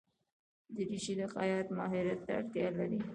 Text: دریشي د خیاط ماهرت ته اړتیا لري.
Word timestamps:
دریشي 0.75 1.13
د 1.19 1.21
خیاط 1.33 1.67
ماهرت 1.77 2.19
ته 2.25 2.31
اړتیا 2.39 2.67
لري. 2.77 2.99